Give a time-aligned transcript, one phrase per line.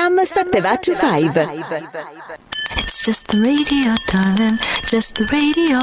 [0.00, 1.36] Ram 7 va to 5.
[2.78, 5.78] It's just the radio, darling, just the radio,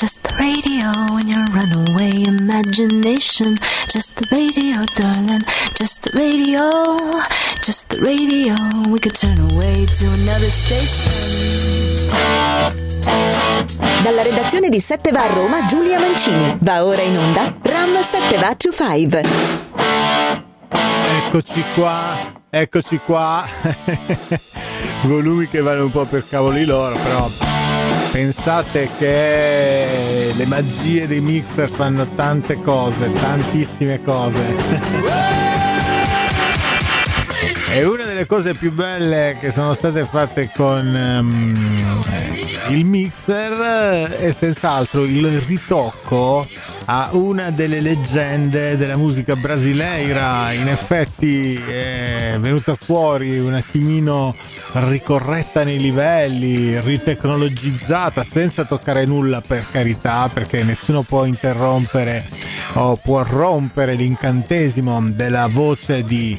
[0.00, 0.88] just the radio
[1.20, 3.58] in your runaway imagination.
[3.86, 5.42] Just the radio, darling,
[5.76, 6.96] just the radio,
[7.60, 8.54] just the radio.
[8.90, 12.08] We could turn away to another station.
[14.02, 16.56] Dalla redazione di 7 va a Roma, Giulia Mancini.
[16.62, 19.67] Va ora in onda Ram 7 va to 5.
[21.28, 23.46] Eccoci qua, eccoci qua.
[25.04, 27.30] Volumi che vanno un po' per cavoli loro, però
[28.10, 34.56] pensate che le magie dei mixer fanno tante cose, tantissime cose.
[37.70, 44.32] E una delle cose più belle che sono state fatte con um, il mixer è
[44.32, 46.46] senz'altro il ritocco
[46.86, 50.52] a una delle leggende della musica brasileira.
[50.52, 54.34] In effetti è venuta fuori un attimino
[54.72, 62.26] ricorretta nei livelli, ritecnologizzata, senza toccare nulla per carità, perché nessuno può interrompere
[62.74, 66.38] o può rompere l'incantesimo della voce di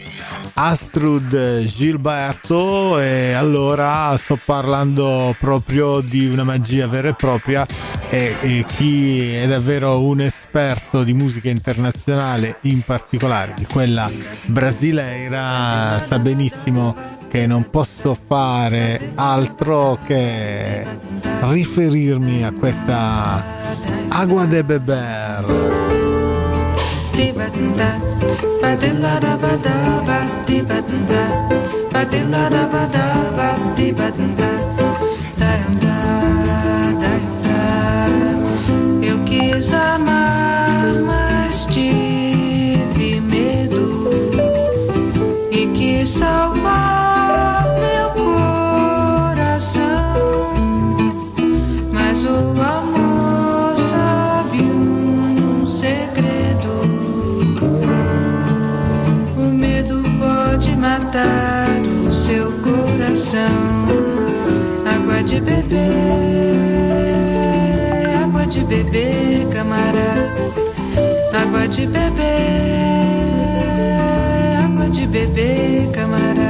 [0.61, 7.65] Astrud Gilberto e allora sto parlando proprio di una magia vera e propria
[8.09, 14.09] e, e, chi è davvero un esperto di musica internazionale in particolare di quella
[14.47, 16.93] brasileira sa benissimo
[17.29, 20.85] che non posso fare altro che
[21.39, 23.45] riferirmi a questa
[24.09, 25.88] Agua de Beber
[27.19, 27.89] Da ba da
[28.61, 29.75] ba da la da ba da
[30.07, 30.77] ba da ba
[31.09, 31.23] da
[31.91, 33.05] ba da la da ba da
[33.37, 33.48] ba
[63.29, 63.85] coração.
[64.85, 65.77] Água de beber,
[68.23, 70.33] água de beber, camarada.
[71.33, 72.25] Água de beber,
[74.65, 76.49] água de beber, camarada.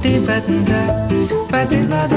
[0.00, 1.08] Te batunda,
[1.50, 2.08] bate lá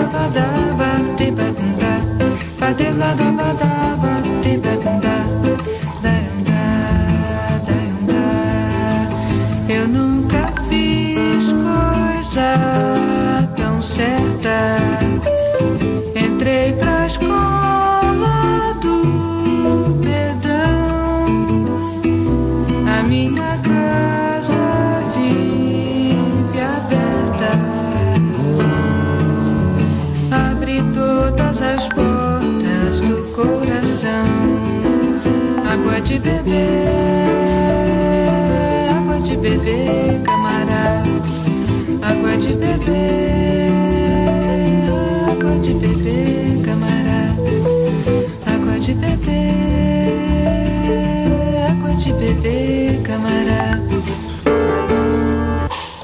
[52.26, 53.82] beber, camarada.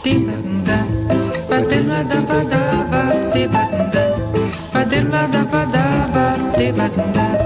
[0.04, 0.86] Tibanda,
[1.50, 3.02] batendo da badaba,
[3.34, 4.04] tibanda,
[4.74, 6.26] batendo da badaba,
[6.58, 7.42] tibanda.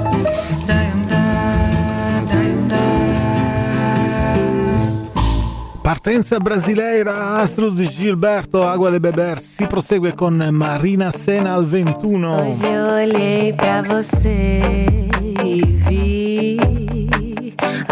[5.83, 9.39] Partenza brasileira, Astrud Gilberto, Água de Beber.
[9.39, 12.41] Si prosegue con Marina Sena al 21.
[12.41, 14.61] Hoje eu olhei pra você
[15.43, 16.84] e vi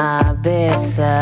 [0.06, 1.20] a beça,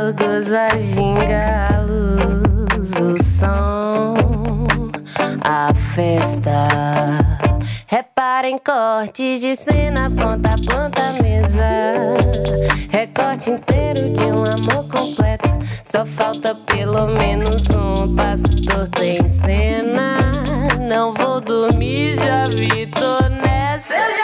[0.00, 4.88] o gozo, ginga, a luz, o som,
[5.44, 6.50] a festa.
[7.86, 12.16] Repara em corte de cena, ponta a ponta, mesa.
[12.88, 15.50] Recorte inteiro de um amor completo.
[15.84, 20.16] Só falta pelo menos um passo torto em cena.
[20.88, 24.21] Não vou dormir, já vi, tô nessa.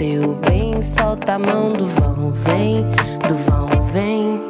[0.00, 0.80] seu bem.
[0.80, 2.86] Solta a mão do vão, vem,
[3.28, 4.40] do vão, vem.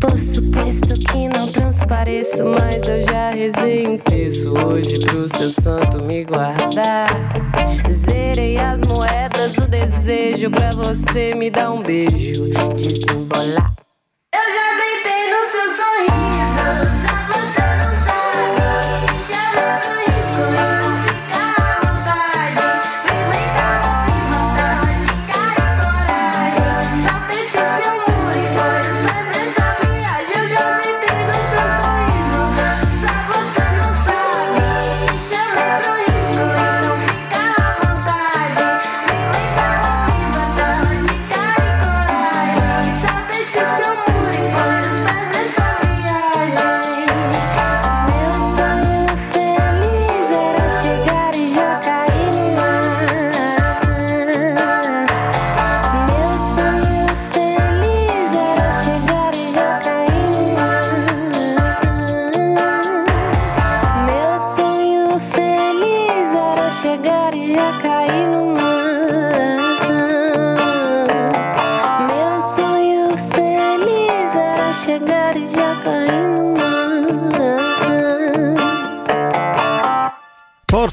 [0.00, 6.02] Por suposto que não transpareço, mas eu já rezei um terço hoje pro seu santo
[6.02, 7.08] me guardar.
[7.88, 13.79] Zerei as moedas, o desejo pra você me dar um beijo, desembolar.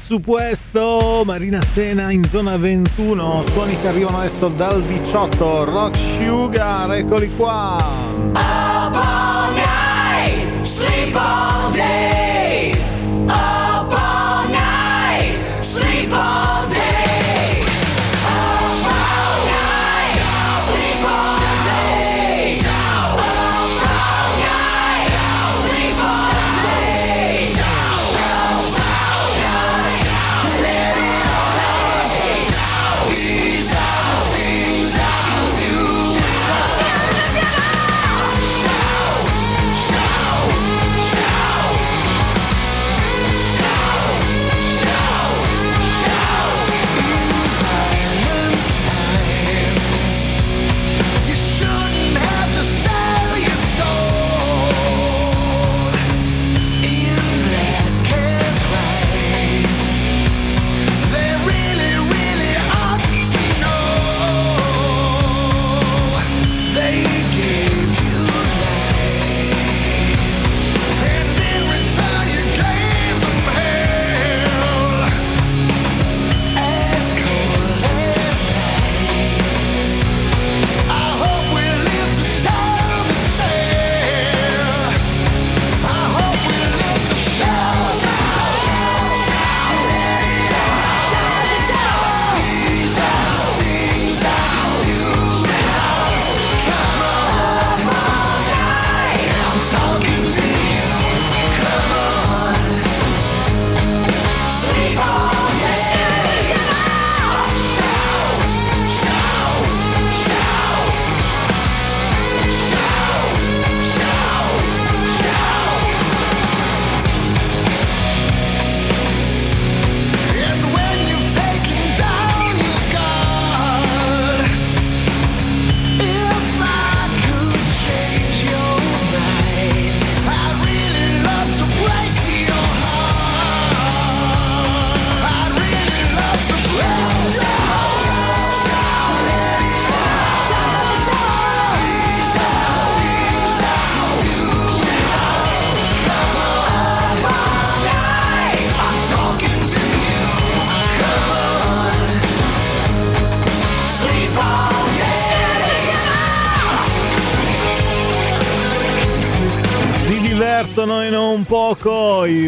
[0.08, 7.30] supuesto Marina Sena in zona 21 suoni che arrivano adesso dal 18 Rock Sugar eccoli
[7.36, 7.97] qua.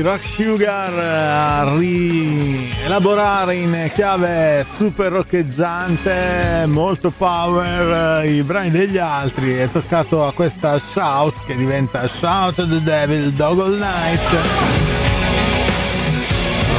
[0.03, 8.99] Rock Sugar eh, a rielaborare in chiave super roccheggiante, molto power, eh, i brani degli
[8.99, 14.21] altri è toccato a questa shout che diventa Shout of the Devil Dog All Night.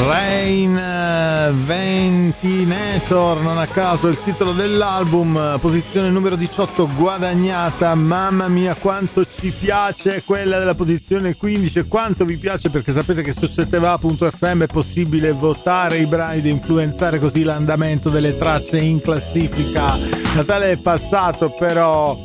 [0.08, 8.76] Rain eh, Ventinator, non a caso il titolo dell'album, posizione numero 18 guadagnata, mamma mia
[8.76, 14.64] quanto ci piace quella della posizione 15 quanto vi piace perché sapete che su seteva.fm
[14.64, 19.98] è possibile votare i brani ed influenzare così l'andamento delle tracce in classifica.
[20.36, 22.18] Natale è passato però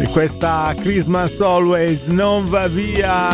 [0.00, 3.28] e questa Christmas Always non va via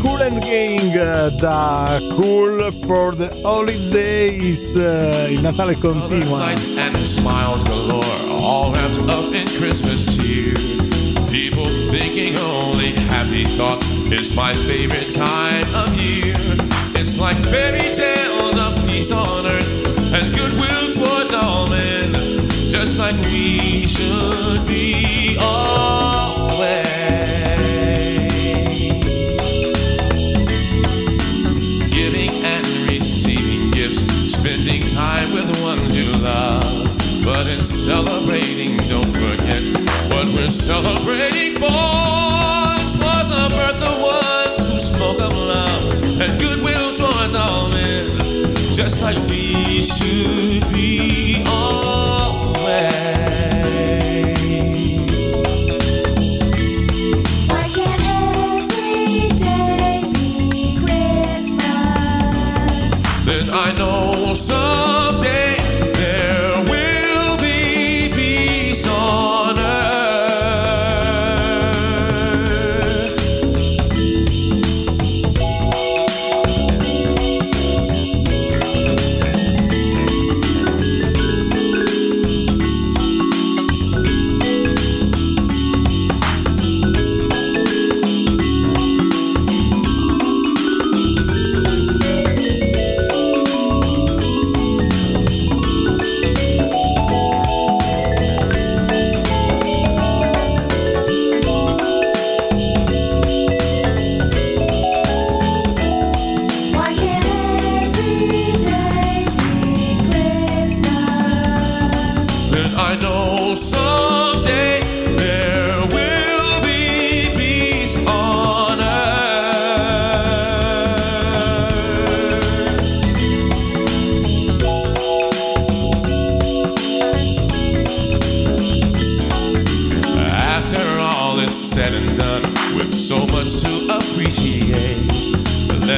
[0.00, 6.96] Cool and Gang eh, da Cool for the Holidays eh, il Natale continua lights and
[6.96, 8.04] smiles galore,
[8.40, 10.54] all wrapped up in Christmas cheer.
[11.30, 13.86] People thinking only happy thoughts.
[14.10, 16.34] It's my favorite time of year.
[16.94, 22.12] It's like fairy tales of peace on earth and goodwill towards all men,
[22.90, 26.99] just like we should be always.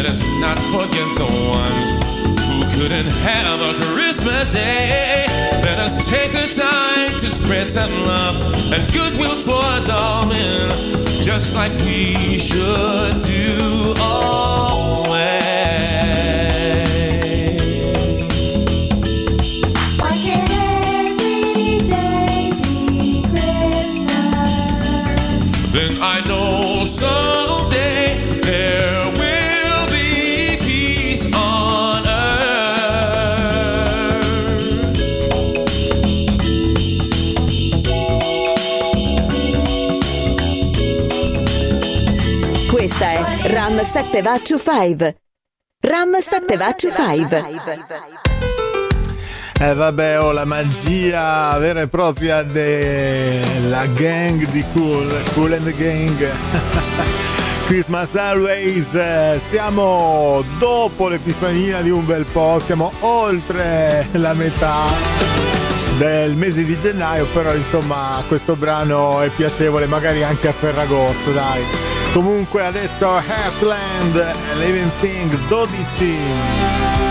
[0.03, 1.91] Let us not forget the ones
[2.49, 5.27] who couldn't have a Christmas day.
[5.63, 8.35] Let us take the time to spread some love
[8.73, 10.71] and goodwill towards all men,
[11.23, 15.92] just like we should do always.
[43.85, 45.17] 7 va to 5.
[45.81, 47.45] Ram 7 va to 5.
[49.61, 55.75] Eh vabbè, oh, la magia vera e propria della gang di Cool, Cool and the
[55.77, 56.31] Gang.
[57.67, 58.89] Christmas Always,
[59.51, 64.87] siamo dopo l'epifania di un bel po', siamo oltre la metà
[65.99, 71.92] del mese di gennaio, però insomma questo brano è piacevole magari anche a Ferragosto, dai.
[72.12, 77.02] Comunque adesso Heartland, Living Thing 12.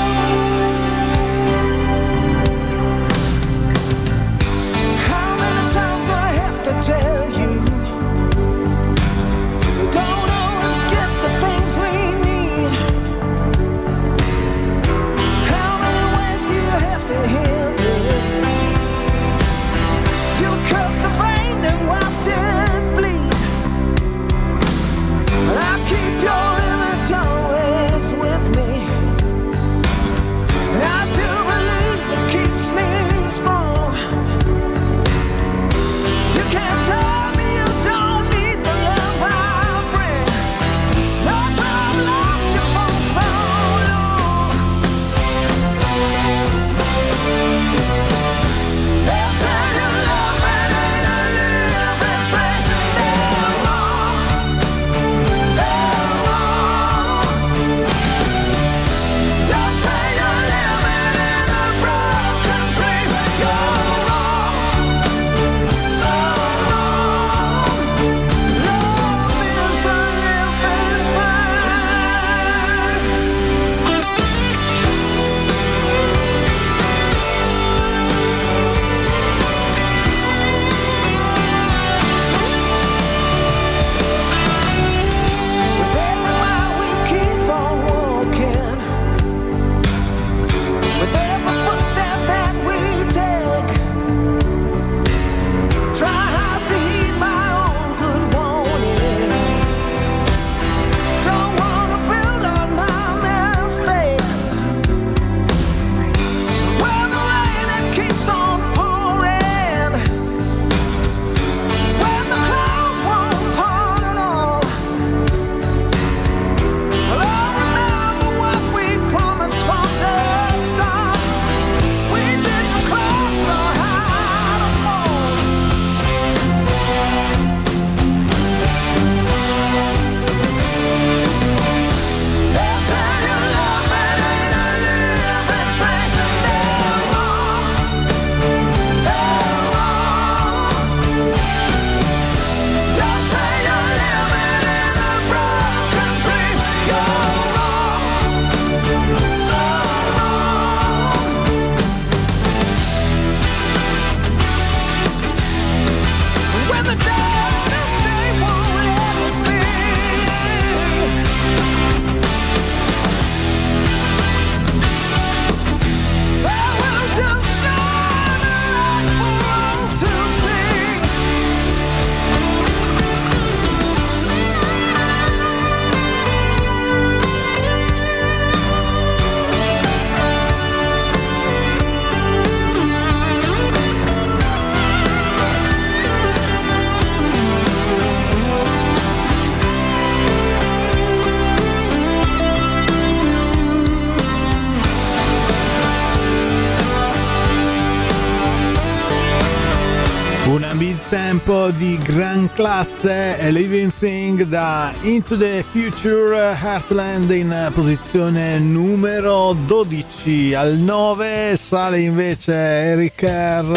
[201.43, 210.53] Tempo di gran classe Living Thing da Into the Future Heartland in posizione numero 12
[210.53, 213.75] al 9 sale invece Eric Kerr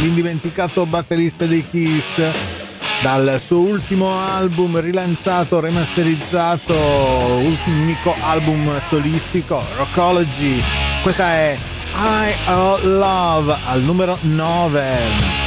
[0.00, 2.20] l'indimenticato batterista dei Kiss
[3.00, 10.60] dal suo ultimo album rilanciato, remasterizzato, unico album solistico, Rockology.
[11.02, 11.58] Questa è
[11.94, 12.32] I
[12.82, 15.43] Love al numero 9.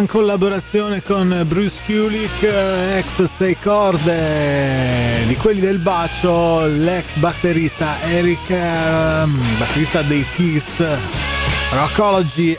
[0.00, 8.48] Gran collaborazione con Bruce Kulick, ex sei corde di quelli del bacio, l'ex batterista Eric,
[8.48, 10.82] ehm, batterista dei Kiss.
[11.72, 12.56] Rockology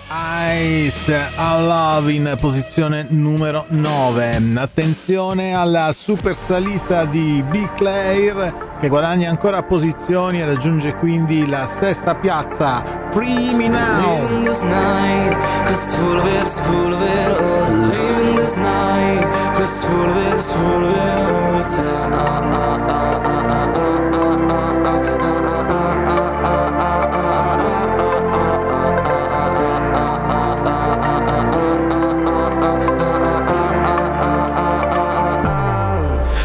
[0.86, 4.42] Ice All Love in posizione numero 9.
[4.56, 11.68] Attenzione alla super salita di Big Claire che guadagna ancora posizioni e raggiunge quindi la
[11.68, 12.84] sesta piazza.
[13.12, 14.42] Free me now!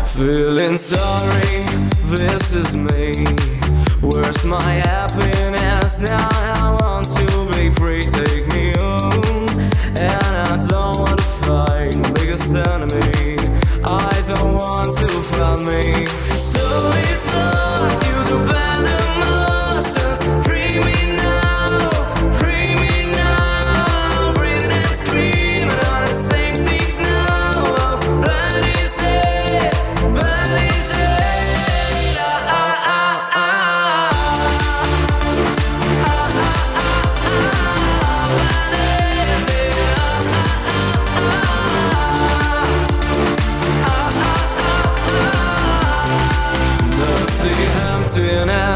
[0.05, 1.66] Feeling sorry
[2.17, 3.13] this is me.
[4.01, 6.29] Where's my happiness now?
[6.33, 7.27] I want to
[7.57, 9.49] be free, take me home.
[9.99, 13.37] And I don't want to fight biggest enemy.
[13.85, 16.06] I don't want to fight me.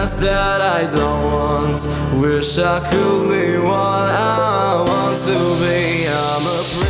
[0.09, 1.87] That I don't want.
[2.19, 6.07] Wish I could be what I want to be.
[6.09, 6.90] I'm a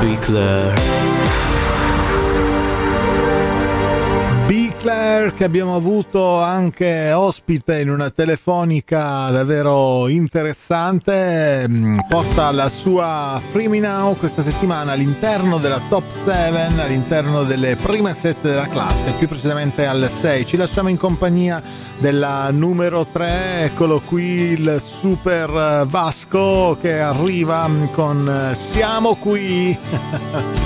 [0.00, 1.57] Oh, be
[4.78, 13.42] Claire che abbiamo avuto anche ospite in una telefonica davvero interessante mm, porta la sua
[13.50, 19.14] Free Me Now questa settimana all'interno della top 7 all'interno delle prime 7 della classe
[19.18, 21.60] più precisamente al 6 ci lasciamo in compagnia
[21.98, 29.76] della numero 3 eccolo qui il super Vasco che arriva con Siamo qui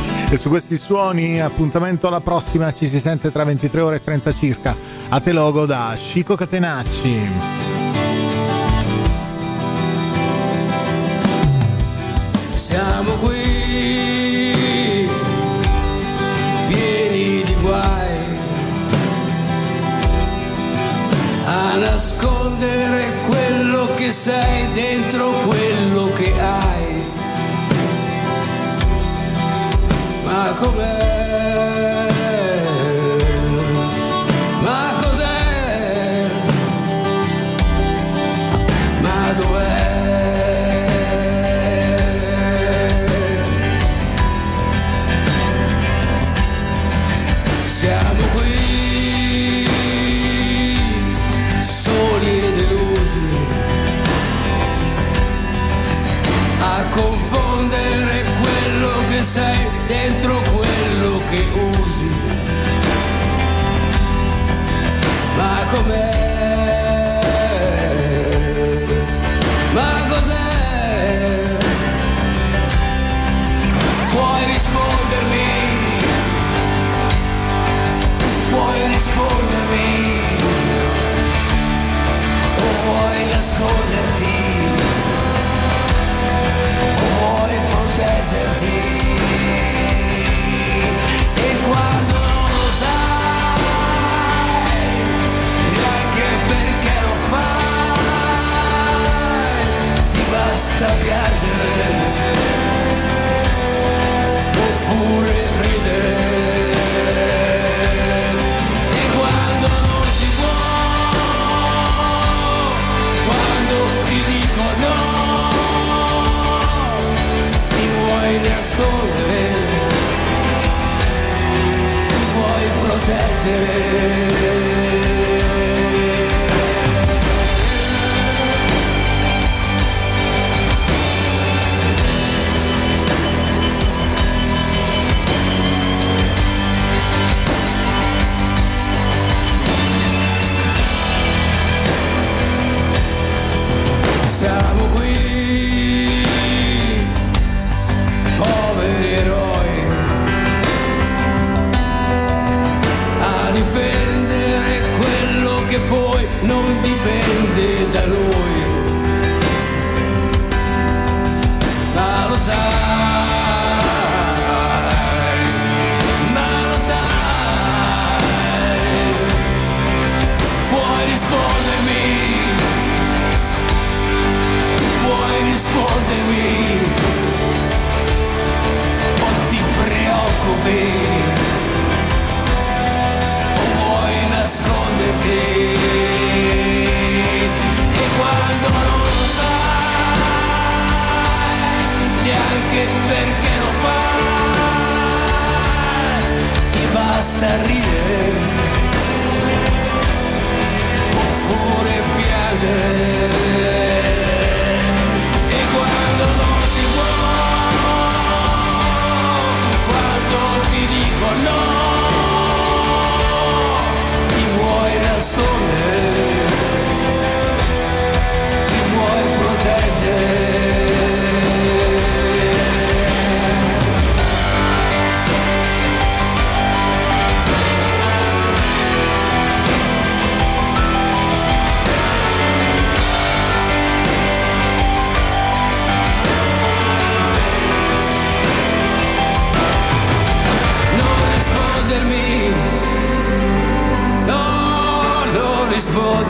[0.33, 4.33] E su questi suoni, appuntamento alla prossima, ci si sente tra 23 ore e 30
[4.33, 4.75] circa.
[5.11, 7.31] A te logo da Chico Catenacci.
[12.55, 15.07] Siamo qui,
[16.69, 18.17] pieni di guai,
[21.45, 26.02] a nascondere quello che sei dentro quello
[30.43, 31.12] Jacobet.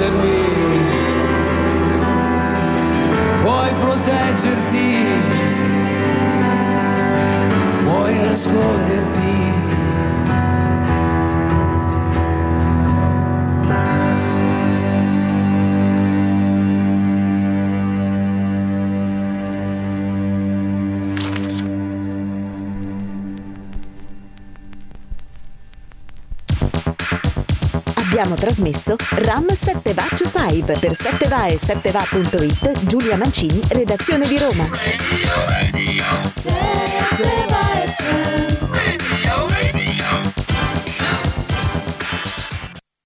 [0.02, 0.41] that me.
[28.42, 34.68] Trasmesso Ram 7 Va to 5 per 7va e 7va.it Giulia Mancini, redazione di Roma.
[36.28, 37.72] Sette vai